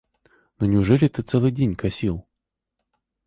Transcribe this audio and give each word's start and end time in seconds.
Но 0.57 0.65
неужели 0.65 1.07
ты 1.09 1.21
целый 1.21 1.51
день 1.51 1.75
косил? 1.75 2.25